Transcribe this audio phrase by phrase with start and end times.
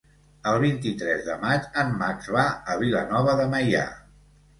[0.51, 3.83] El vint-i-tres de maig en Max va a Vilanova de Meià.